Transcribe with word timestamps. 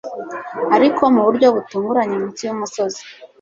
Ariko 0.75 1.03
mu 1.13 1.21
buryo 1.27 1.47
butunguranye 1.55 2.15
munsi 2.21 2.41
yumusozi 2.47 3.01